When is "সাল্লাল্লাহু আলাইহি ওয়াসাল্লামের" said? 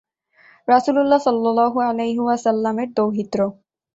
1.23-2.89